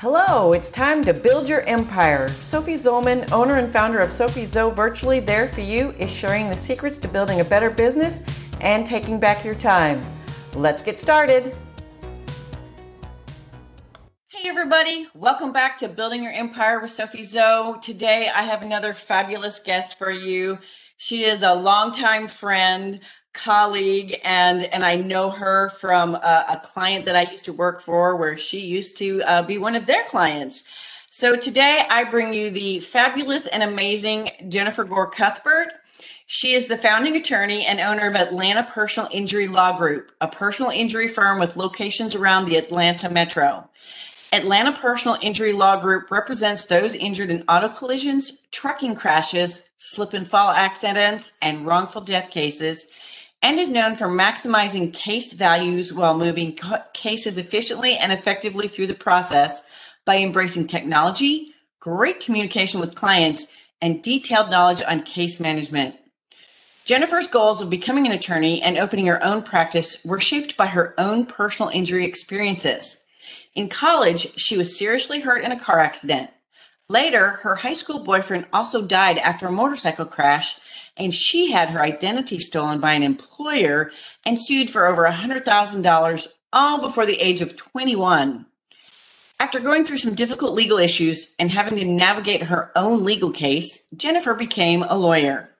[0.00, 2.28] Hello, it's time to build your empire.
[2.28, 6.56] Sophie Zollman, owner and founder of Sophie Zoe Virtually There For You, is sharing the
[6.56, 8.22] secrets to building a better business
[8.60, 10.00] and taking back your time.
[10.54, 11.56] Let's get started.
[14.28, 17.80] Hey, everybody, welcome back to Building Your Empire with Sophie Zoe.
[17.82, 20.60] Today, I have another fabulous guest for you.
[20.96, 23.00] She is a longtime friend
[23.38, 27.80] colleague and and I know her from a, a, client that I used to work
[27.80, 30.64] for where she used to uh, be one of their clients.
[31.10, 35.68] So today I bring you the fabulous and amazing Jennifer Gore Cuthbert.
[36.26, 40.70] She is the founding attorney and owner of Atlanta Personal Injury Law Group, a personal
[40.70, 43.70] injury firm with locations around the Atlanta metro.
[44.32, 50.28] Atlanta Personal Injury Law Group represents those injured in auto collisions, trucking crashes, slip and
[50.28, 52.90] fall accidents, and wrongful death cases
[53.42, 56.58] and is known for maximizing case values while moving
[56.92, 59.62] cases efficiently and effectively through the process
[60.04, 63.46] by embracing technology, great communication with clients,
[63.80, 65.94] and detailed knowledge on case management.
[66.84, 70.94] Jennifer's goals of becoming an attorney and opening her own practice were shaped by her
[70.98, 73.04] own personal injury experiences.
[73.54, 76.30] In college, she was seriously hurt in a car accident.
[76.90, 80.58] Later, her high school boyfriend also died after a motorcycle crash,
[80.96, 83.90] and she had her identity stolen by an employer
[84.24, 88.46] and sued for over $100,000, all before the age of 21.
[89.38, 93.86] After going through some difficult legal issues and having to navigate her own legal case,
[93.94, 95.50] Jennifer became a lawyer.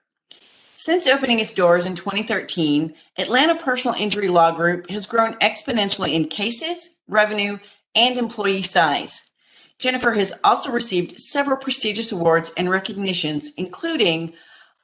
[0.75, 6.27] Since opening its doors in 2013, Atlanta Personal Injury Law Group has grown exponentially in
[6.27, 7.59] cases, revenue,
[7.93, 9.29] and employee size.
[9.79, 14.33] Jennifer has also received several prestigious awards and recognitions, including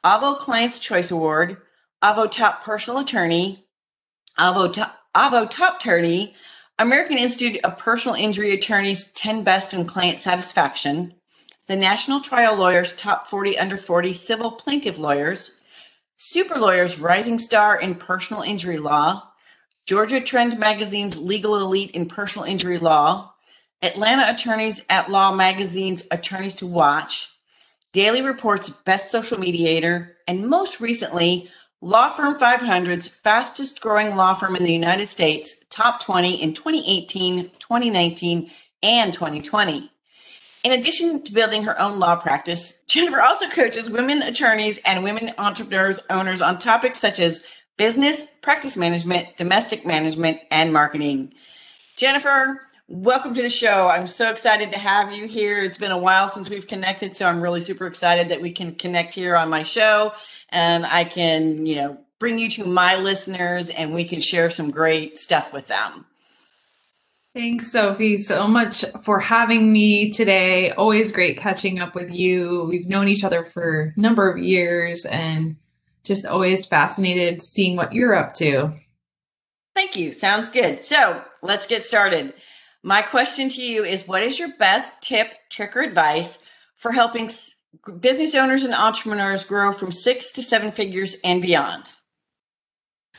[0.04, 1.58] Avvo Client's Choice Award,
[2.02, 3.66] Avvo Top Personal Attorney,
[4.40, 6.34] Avvo Top, Avvo Top Attorney,
[6.80, 11.14] American Institute of Personal Injury Attorneys 10 Best in Client Satisfaction,
[11.68, 15.58] the National Trial Lawyers Top 40 Under 40 Civil Plaintiff Lawyers,
[16.16, 19.24] Super Lawyers Rising Star in Personal Injury Law,
[19.86, 23.35] Georgia Trend Magazine's Legal Elite in Personal Injury Law,
[23.82, 27.30] Atlanta Attorneys at Law Magazine's Attorneys to Watch,
[27.94, 31.50] Daily Report's Best Social Mediator, and most recently,
[31.82, 37.52] Law Firm 500's fastest growing law firm in the United States, top 20 in 2018,
[37.60, 39.92] 2019, and 2020.
[40.64, 45.32] In addition to building her own law practice, Jennifer also coaches women attorneys and women
[45.38, 47.44] entrepreneurs owners on topics such as
[47.78, 51.34] business, practice management, domestic management, and marketing.
[51.98, 53.88] Jennifer, Welcome to the show.
[53.88, 55.64] I'm so excited to have you here.
[55.64, 58.76] It's been a while since we've connected, so I'm really super excited that we can
[58.76, 60.14] connect here on my show
[60.50, 64.70] and I can, you know, bring you to my listeners and we can share some
[64.70, 66.06] great stuff with them.
[67.34, 70.70] Thanks, Sophie, so much for having me today.
[70.70, 72.68] Always great catching up with you.
[72.70, 75.56] We've known each other for a number of years and
[76.04, 78.74] just always fascinated seeing what you're up to.
[79.74, 80.14] Thank you.
[80.14, 80.82] Sounds good.
[80.82, 82.36] So let's get started.
[82.86, 86.38] My question to you is what is your best tip, trick, or advice
[86.76, 87.32] for helping
[88.00, 91.94] business owners and entrepreneurs grow from six to seven figures and beyond?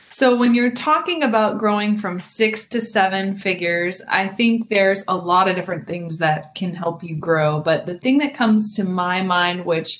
[0.09, 5.17] So, when you're talking about growing from six to seven figures, I think there's a
[5.17, 7.59] lot of different things that can help you grow.
[7.59, 9.99] But the thing that comes to my mind, which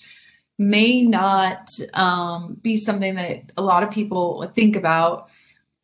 [0.57, 5.27] may not um, be something that a lot of people think about,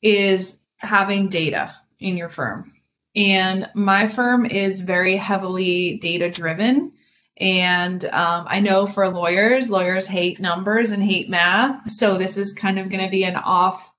[0.01, 2.72] is having data in your firm.
[3.15, 6.91] And my firm is very heavily data driven.
[7.37, 11.91] And um, I know for lawyers, lawyers hate numbers and hate math.
[11.91, 13.93] So this is kind of going to be an off,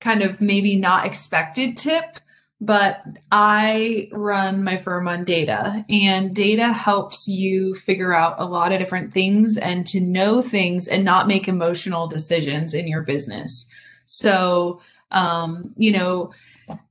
[0.00, 2.18] kind of maybe not expected tip.
[2.60, 8.72] But I run my firm on data, and data helps you figure out a lot
[8.72, 13.64] of different things and to know things and not make emotional decisions in your business.
[14.06, 14.80] So,
[15.12, 16.32] um, you know,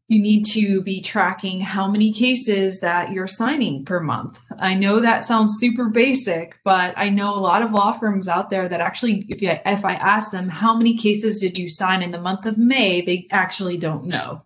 [0.07, 4.39] you need to be tracking how many cases that you're signing per month.
[4.57, 8.49] I know that sounds super basic, but I know a lot of law firms out
[8.49, 12.01] there that actually, if you, if I ask them how many cases did you sign
[12.01, 14.43] in the month of May, they actually don't know.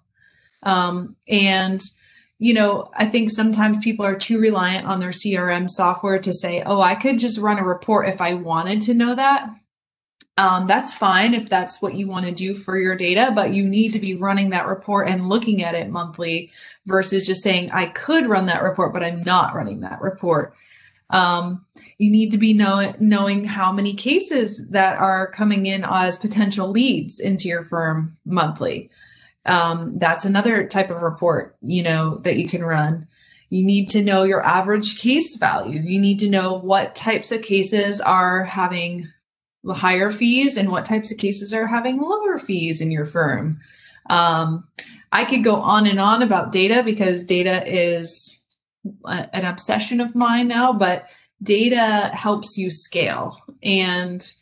[0.64, 1.82] Um, and
[2.40, 6.64] you know, I think sometimes people are too reliant on their CRM software to say,
[6.66, 9.48] "Oh, I could just run a report if I wanted to know that."
[10.38, 13.68] Um, that's fine if that's what you want to do for your data, but you
[13.68, 16.52] need to be running that report and looking at it monthly
[16.86, 20.54] versus just saying, I could run that report, but I'm not running that report.
[21.10, 21.66] Um,
[21.98, 26.70] you need to be know- knowing how many cases that are coming in as potential
[26.70, 28.90] leads into your firm monthly.
[29.46, 33.08] Um, that's another type of report, you know, that you can run
[33.50, 35.82] You need to know your average case value.
[35.82, 39.10] You need to know what types of cases are having
[39.70, 43.60] higher fees and what types of cases are having lower fees in your firm.
[44.10, 44.68] Um,
[45.12, 48.42] I could go on and on about data because data is
[49.06, 51.06] a, an obsession of mine now, but
[51.44, 54.34] data helps you scale and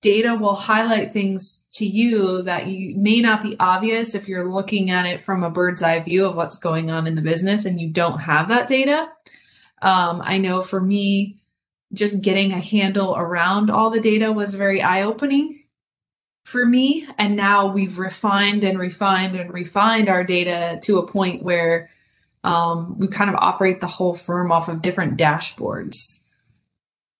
[0.00, 4.90] data will highlight things to you that you may not be obvious if you're looking
[4.90, 7.80] at it from a bird's eye view of what's going on in the business and
[7.80, 9.08] you don't have that data.
[9.80, 11.41] Um, I know for me,
[11.92, 15.62] just getting a handle around all the data was very eye opening
[16.44, 17.06] for me.
[17.18, 21.90] And now we've refined and refined and refined our data to a point where
[22.44, 26.20] um, we kind of operate the whole firm off of different dashboards.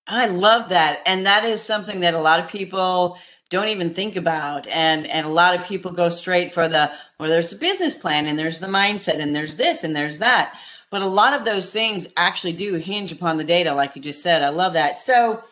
[0.06, 1.00] I love that.
[1.06, 3.18] And that is something that a lot of people
[3.50, 4.66] don't even think about.
[4.66, 6.90] And and a lot of people go straight for the
[7.20, 10.56] well, there's a business plan and there's the mindset and there's this and there's that.
[10.92, 14.22] But a lot of those things actually do hinge upon the data, like you just
[14.22, 14.42] said.
[14.42, 14.98] I love that.
[14.98, 15.42] So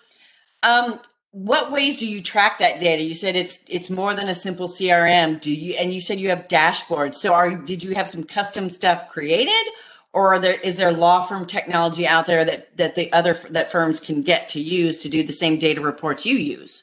[0.63, 1.01] um
[1.33, 3.03] what ways do you track that data?
[3.03, 5.41] You said it's it's more than a simple CRM.
[5.41, 7.15] Do you and you said you have dashboards.
[7.15, 9.73] So are did you have some custom stuff created
[10.13, 13.99] or there is there law firm technology out there that that the other that firms
[13.99, 16.83] can get to use to do the same data reports you use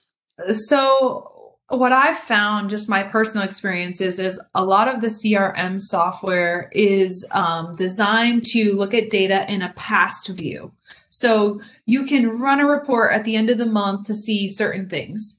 [0.49, 1.36] so
[1.69, 7.25] what i've found just my personal experiences is a lot of the crm software is
[7.31, 10.71] um, designed to look at data in a past view.
[11.09, 14.87] So you can run a report at the end of the month to see certain
[14.87, 15.37] things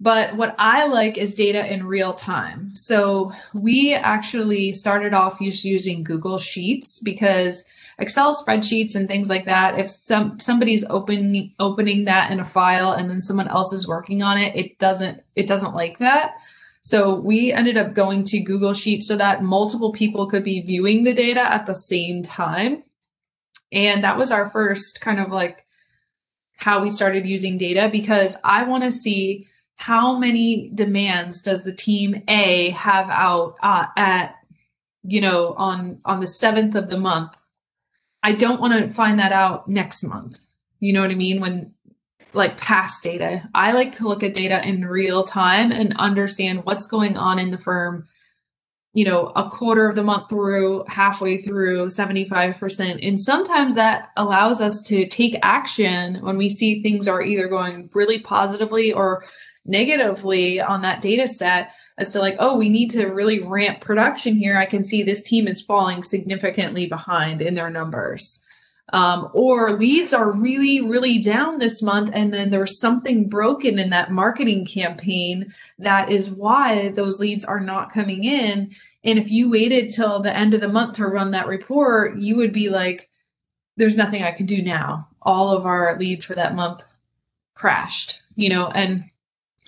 [0.00, 2.74] but what I like is data in real time.
[2.74, 7.64] So we actually started off using Google Sheets because
[7.98, 12.92] Excel spreadsheets and things like that, if some somebody's opening opening that in a file
[12.92, 16.32] and then someone else is working on it, it doesn't it doesn't like that.
[16.80, 21.04] So we ended up going to Google Sheets so that multiple people could be viewing
[21.04, 22.82] the data at the same time.
[23.70, 25.66] And that was our first kind of like
[26.56, 29.46] how we started using data because I want to see
[29.80, 34.36] how many demands does the team A have out uh, at
[35.02, 37.36] you know on on the 7th of the month
[38.22, 40.38] I don't want to find that out next month.
[40.80, 41.40] You know what I mean?
[41.40, 41.72] When
[42.32, 46.86] like past data, I like to look at data in real time and understand what's
[46.86, 48.06] going on in the firm,
[48.92, 53.06] you know, a quarter of the month through, halfway through, 75%.
[53.06, 57.90] And sometimes that allows us to take action when we see things are either going
[57.94, 59.24] really positively or
[59.70, 64.34] negatively on that data set as to like, oh, we need to really ramp production
[64.34, 64.56] here.
[64.56, 68.42] I can see this team is falling significantly behind in their numbers.
[68.92, 73.90] Um, or leads are really, really down this month, and then there's something broken in
[73.90, 78.72] that marketing campaign that is why those leads are not coming in.
[79.04, 82.36] And if you waited till the end of the month to run that report, you
[82.36, 83.08] would be like,
[83.76, 85.08] there's nothing I can do now.
[85.22, 86.82] All of our leads for that month
[87.54, 89.04] crashed, you know, and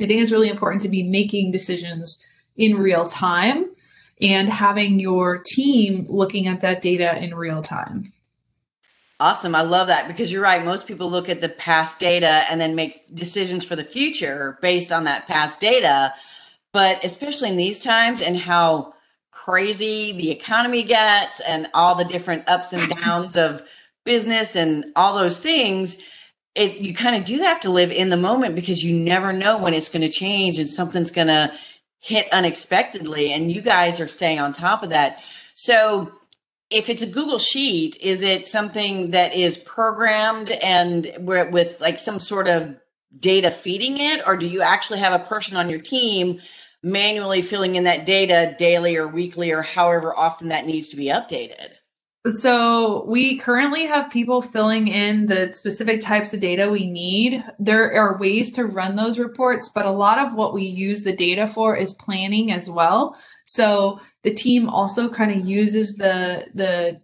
[0.01, 2.25] I think it's really important to be making decisions
[2.57, 3.67] in real time
[4.21, 8.05] and having your team looking at that data in real time.
[9.21, 9.55] Awesome.
[9.55, 10.65] I love that because you're right.
[10.65, 14.91] Most people look at the past data and then make decisions for the future based
[14.91, 16.13] on that past data.
[16.73, 18.95] But especially in these times and how
[19.31, 23.63] crazy the economy gets and all the different ups and downs of
[24.05, 25.99] business and all those things,
[26.55, 29.59] it you kind of do have to live in the moment because you never know
[29.59, 31.53] when it's going to change and something's going to
[31.99, 35.21] hit unexpectedly and you guys are staying on top of that.
[35.55, 36.13] So
[36.69, 42.19] if it's a google sheet is it something that is programmed and with like some
[42.19, 42.75] sort of
[43.19, 44.21] data feeding it?
[44.27, 46.41] Or do you actually have a person on your team
[46.83, 51.07] manually filling in that data daily or weekly or however often that needs to be
[51.07, 51.69] updated
[52.29, 57.43] so we currently have people filling in the specific types of data we need.
[57.59, 61.17] There are ways to run those reports, but a lot of what we use the
[61.17, 63.17] data for is planning as well.
[63.45, 67.01] So the team also kind of uses the the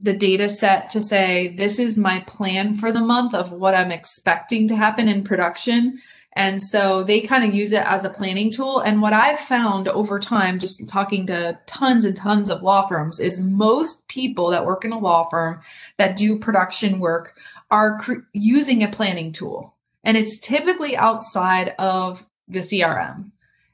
[0.00, 3.92] the data set to say this is my plan for the month of what I'm
[3.92, 6.00] expecting to happen in production
[6.36, 8.80] and so they kind of use it as a planning tool.
[8.80, 13.18] And what I've found over time, just talking to tons and tons of law firms,
[13.18, 15.60] is most people that work in a law firm
[15.96, 17.38] that do production work
[17.70, 19.74] are cr- using a planning tool.
[20.04, 23.32] And it's typically outside of the CRM.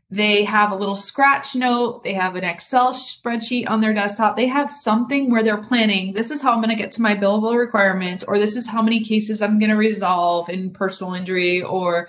[0.09, 4.37] They have a little scratch note, they have an Excel spreadsheet on their desktop.
[4.37, 7.16] They have something where they're planning this is how I'm going to get to my
[7.16, 11.62] billable requirements, or this is how many cases I'm going to resolve in personal injury,
[11.62, 12.09] or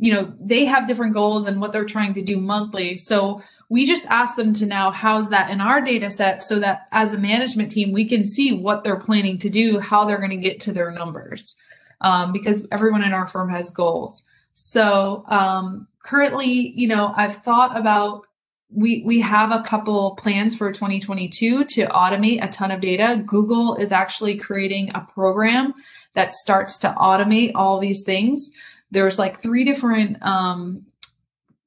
[0.00, 3.40] you know they have different goals and what they're trying to do monthly so
[3.70, 7.14] we just ask them to now house that in our data set so that as
[7.14, 10.36] a management team, we can see what they're planning to do, how they're going to
[10.36, 11.54] get to their numbers.
[12.02, 14.24] Um, because everyone in our firm has goals.
[14.54, 18.26] So um, currently, you know, I've thought about
[18.72, 23.22] we we have a couple plans for 2022 to automate a ton of data.
[23.26, 25.74] Google is actually creating a program
[26.14, 28.50] that starts to automate all these things.
[28.90, 30.86] There's like three different um,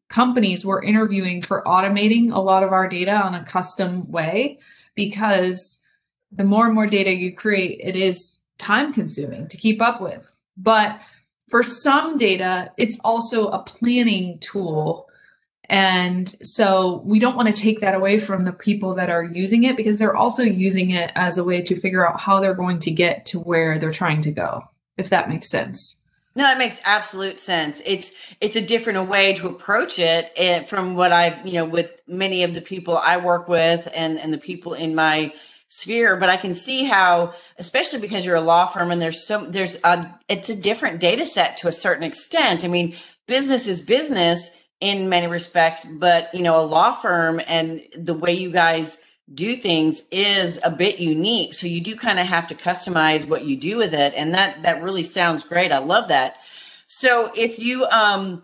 [0.09, 4.59] companies we're interviewing for automating a lot of our data on a custom way
[4.95, 5.79] because
[6.31, 10.35] the more and more data you create, it is time consuming to keep up with.
[10.57, 10.99] But
[11.49, 15.09] for some data, it's also a planning tool.
[15.69, 19.63] And so we don't want to take that away from the people that are using
[19.63, 22.79] it because they're also using it as a way to figure out how they're going
[22.79, 24.61] to get to where they're trying to go,
[24.97, 25.95] if that makes sense.
[26.35, 27.81] No, it makes absolute sense.
[27.85, 28.11] It's
[28.41, 32.43] it's a different way to approach it and from what I, you know, with many
[32.43, 35.33] of the people I work with and and the people in my
[35.69, 39.45] sphere, but I can see how especially because you're a law firm and there's so
[39.45, 42.65] there's a it's a different data set to a certain extent.
[42.65, 42.95] I mean,
[43.27, 44.49] business is business
[44.79, 48.97] in many respects, but you know, a law firm and the way you guys
[49.33, 51.53] do things is a bit unique.
[51.53, 54.13] So you do kind of have to customize what you do with it.
[54.15, 55.71] And that that really sounds great.
[55.71, 56.37] I love that.
[56.87, 58.43] So if you um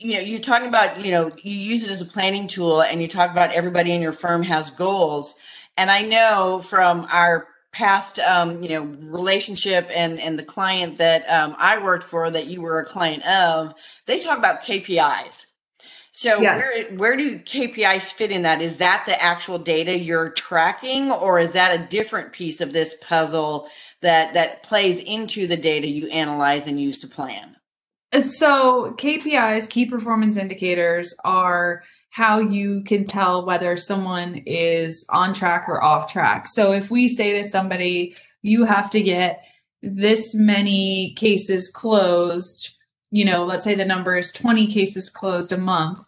[0.00, 3.02] you know, you're talking about, you know, you use it as a planning tool and
[3.02, 5.34] you talk about everybody in your firm has goals.
[5.76, 11.28] And I know from our past um, you know, relationship and and the client that
[11.28, 13.74] um I worked for that you were a client of,
[14.06, 15.47] they talk about KPIs
[16.18, 16.60] so yes.
[16.60, 18.60] where where do KPIs fit in that?
[18.60, 22.96] Is that the actual data you're tracking or is that a different piece of this
[23.00, 23.68] puzzle
[24.02, 27.54] that that plays into the data you analyze and use to plan?
[28.12, 35.32] Uh, so KPIs, key performance indicators are how you can tell whether someone is on
[35.32, 36.48] track or off track.
[36.48, 39.44] So if we say to somebody, you have to get
[39.82, 42.70] this many cases closed,
[43.12, 46.00] you know, let's say the number is 20 cases closed a month,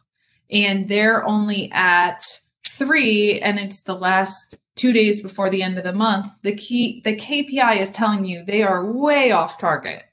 [0.51, 2.27] and they're only at
[2.67, 7.01] three and it's the last two days before the end of the month the key
[7.05, 10.05] the kpi is telling you they are way off target.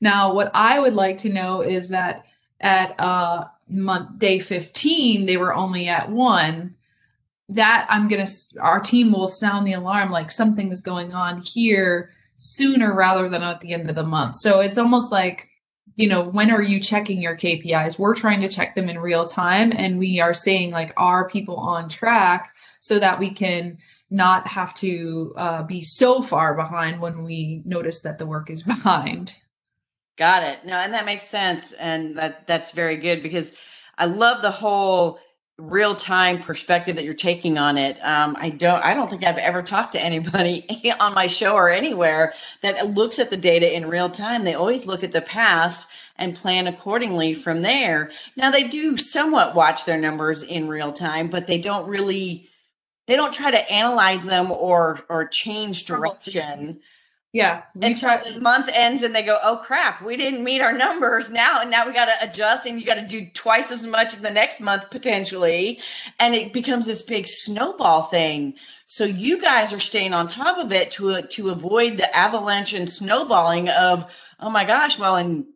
[0.00, 2.24] Now what i would like to know is that
[2.60, 6.74] at uh month day 15 they were only at one.
[7.48, 8.26] That i'm gonna
[8.60, 13.42] our team will sound the alarm like something is going on here sooner rather than
[13.42, 14.36] at the end of the month.
[14.36, 15.49] So it's almost like
[16.00, 17.98] you know, when are you checking your KPIs?
[17.98, 21.56] We're trying to check them in real time and we are saying like, are people
[21.56, 23.76] on track so that we can
[24.08, 28.62] not have to uh, be so far behind when we notice that the work is
[28.74, 29.34] behind.
[30.16, 30.64] Got it.
[30.64, 31.72] No, and that makes sense.
[31.74, 33.54] And that that's very good because
[33.98, 35.18] I love the whole
[35.60, 38.02] real time perspective that you're taking on it.
[38.04, 41.68] Um, I don't I don't think I've ever talked to anybody on my show or
[41.68, 44.44] anywhere that looks at the data in real time.
[44.44, 45.86] They always look at the past
[46.16, 48.10] and plan accordingly from there.
[48.36, 52.48] Now they do somewhat watch their numbers in real time, but they don't really
[53.06, 56.80] they don't try to analyze them or or change direction
[57.32, 57.62] yeah.
[57.80, 61.30] And try- the month ends and they go, oh crap, we didn't meet our numbers
[61.30, 61.60] now.
[61.60, 64.22] And now we got to adjust and you got to do twice as much in
[64.22, 65.78] the next month potentially.
[66.18, 68.54] And it becomes this big snowball thing.
[68.88, 72.90] So you guys are staying on top of it to, to avoid the avalanche and
[72.90, 74.10] snowballing of,
[74.40, 75.46] oh my gosh, well, in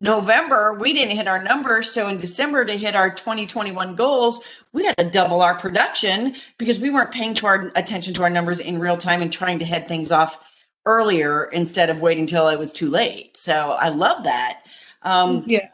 [0.00, 1.90] November, we didn't hit our numbers.
[1.90, 4.40] So in December to hit our 2021 goals,
[4.72, 8.30] we had to double our production because we weren't paying to our attention to our
[8.30, 10.40] numbers in real time and trying to head things off
[10.86, 13.36] earlier instead of waiting till it was too late.
[13.36, 14.60] So I love that.
[15.02, 15.68] Um, yeah.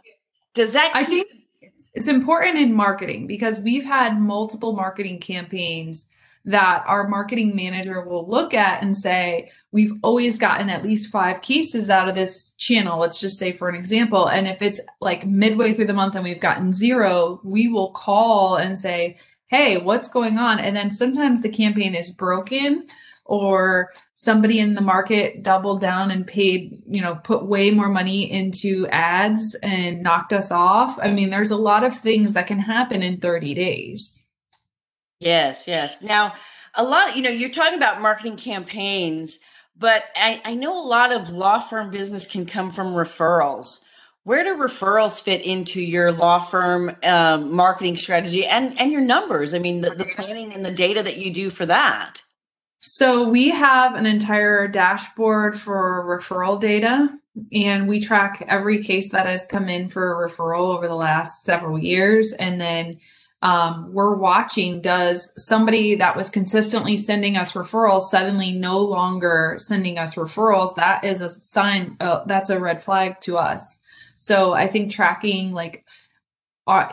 [0.54, 0.90] Does that?
[0.94, 1.28] I think
[1.94, 6.06] it's important in marketing because we've had multiple marketing campaigns
[6.46, 11.42] that our marketing manager will look at and say, We've always gotten at least five
[11.42, 12.98] cases out of this channel.
[12.98, 14.26] Let's just say, for an example.
[14.26, 18.56] And if it's like midway through the month and we've gotten zero, we will call
[18.56, 20.58] and say, Hey, what's going on?
[20.60, 22.86] And then sometimes the campaign is broken
[23.30, 28.28] or somebody in the market doubled down and paid, you know, put way more money
[28.28, 30.98] into ads and knocked us off.
[31.00, 34.26] I mean, there's a lot of things that can happen in 30 days.
[35.20, 36.02] Yes, yes.
[36.02, 36.34] Now,
[36.74, 39.38] a lot, you know, you're talking about marketing campaigns,
[39.76, 43.78] but I, I know a lot of law firm business can come from referrals.
[44.24, 49.54] Where do referrals fit into your law firm um, marketing strategy and and your numbers?
[49.54, 52.22] I mean, the, the planning and the data that you do for that.
[52.80, 57.08] So we have an entire dashboard for referral data,
[57.52, 61.44] and we track every case that has come in for a referral over the last
[61.44, 62.32] several years.
[62.32, 62.98] And then
[63.42, 69.98] um, we're watching does somebody that was consistently sending us referrals suddenly no longer sending
[69.98, 73.80] us referrals that is a sign uh, that's a red flag to us
[74.18, 75.86] so i think tracking like
[76.66, 76.92] are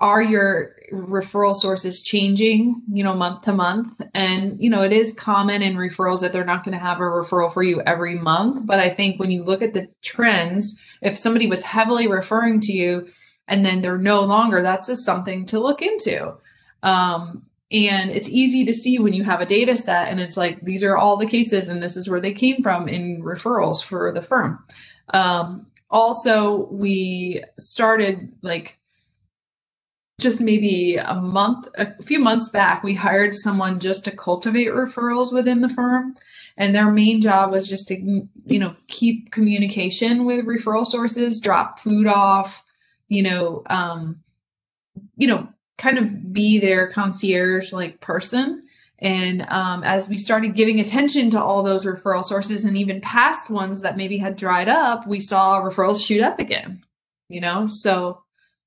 [0.00, 4.00] are your referral sources changing you know month to month?
[4.12, 7.02] And you know it is common in referrals that they're not going to have a
[7.02, 11.16] referral for you every month but i think when you look at the trends if
[11.16, 13.06] somebody was heavily referring to you
[13.48, 16.34] and then they're no longer that's just something to look into.
[16.82, 20.60] Um, and it's easy to see when you have a data set and it's like
[20.62, 24.12] these are all the cases and this is where they came from in referrals for
[24.12, 24.62] the firm.
[25.12, 28.78] Um, also we started like
[30.24, 35.32] just maybe a month a few months back we hired someone just to cultivate referrals
[35.32, 36.12] within the firm
[36.56, 41.78] and their main job was just to you know keep communication with referral sources drop
[41.78, 42.64] food off
[43.08, 44.22] you know, um,
[45.16, 48.62] you know, kind of be their concierge like person.
[48.98, 53.50] And um, as we started giving attention to all those referral sources and even past
[53.50, 56.80] ones that maybe had dried up, we saw referrals shoot up again.
[57.28, 58.22] You know, so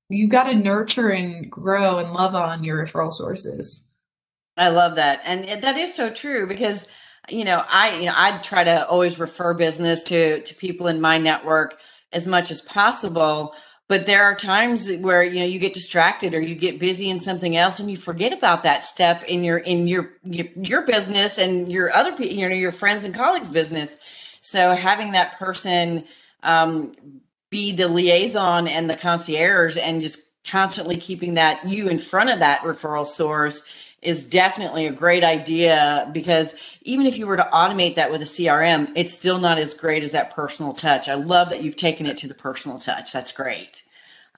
[0.08, 3.86] you got to nurture and grow and love on your referral sources.
[4.56, 6.88] I love that, and that is so true because
[7.28, 11.00] you know I you know I try to always refer business to to people in
[11.00, 11.78] my network
[12.12, 13.54] as much as possible.
[13.88, 17.20] But there are times where you know you get distracted or you get busy in
[17.20, 21.38] something else and you forget about that step in your in your your, your business
[21.38, 23.96] and your other you know your friends and colleagues business.
[24.40, 26.04] So having that person
[26.42, 26.92] um,
[27.50, 32.38] be the liaison and the concierge and just constantly keeping that you in front of
[32.38, 33.62] that referral source
[34.00, 38.24] is definitely a great idea because even if you were to automate that with a
[38.24, 41.08] CRM, it's still not as great as that personal touch.
[41.08, 43.12] I love that you've taken it to the personal touch.
[43.12, 43.82] That's great.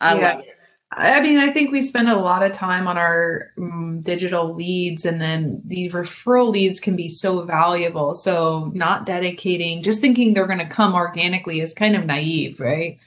[0.00, 0.34] I yeah.
[0.34, 0.59] love it.
[0.92, 5.04] I mean, I think we spend a lot of time on our um, digital leads,
[5.04, 8.16] and then the referral leads can be so valuable.
[8.16, 12.98] So, not dedicating, just thinking they're going to come organically is kind of naive, right?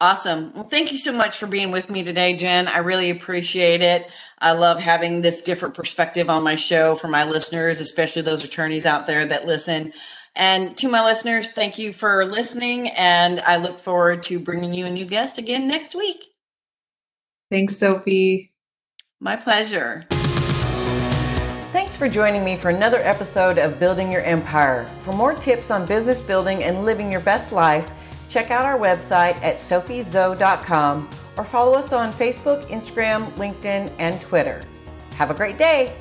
[0.03, 0.53] Awesome.
[0.53, 2.67] Well, thank you so much for being with me today, Jen.
[2.67, 4.11] I really appreciate it.
[4.37, 8.85] I love having this different perspective on my show for my listeners, especially those attorneys
[8.85, 9.93] out there that listen.
[10.35, 12.88] And to my listeners, thank you for listening.
[12.88, 16.17] And I look forward to bringing you a new guest again next week.
[17.49, 18.53] Thanks, Sophie.
[19.21, 20.05] My pleasure.
[21.71, 24.91] Thanks for joining me for another episode of Building Your Empire.
[25.03, 27.88] For more tips on business building and living your best life,
[28.33, 34.64] check out our website at sophiezo.com or follow us on Facebook, Instagram, LinkedIn, and Twitter.
[35.16, 35.95] Have a great day.